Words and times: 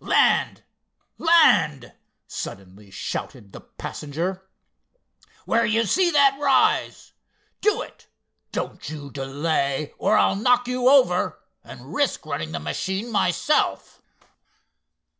"Land—land!" 0.00 1.92
suddenly 2.26 2.90
shouted 2.90 3.52
the 3.52 3.60
passenger. 3.60 4.50
"Where 5.44 5.64
you 5.64 5.86
see 5.86 6.10
that 6.10 6.36
rise. 6.40 7.12
Do 7.60 7.82
it, 7.82 8.08
don't 8.50 8.88
you 8.90 9.12
delay, 9.12 9.94
or 9.96 10.16
I'll 10.16 10.34
knock 10.34 10.66
you 10.66 10.88
over, 10.88 11.38
and 11.62 11.94
risk 11.94 12.26
running 12.26 12.50
the 12.50 12.58
machine 12.58 13.12
myself!" 13.12 14.02